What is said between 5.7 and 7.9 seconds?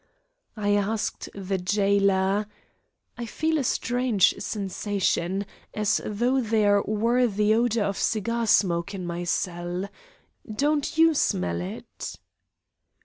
as though there were the odour